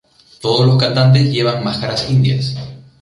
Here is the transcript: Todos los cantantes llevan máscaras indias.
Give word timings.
Todos 0.41 0.65
los 0.65 0.77
cantantes 0.79 1.25
llevan 1.31 1.63
máscaras 1.63 2.09
indias. 2.09 2.55